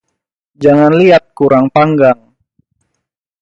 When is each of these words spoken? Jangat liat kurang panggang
Jangat 0.63 0.93
liat 0.99 1.23
kurang 1.37 1.65
panggang 1.75 2.19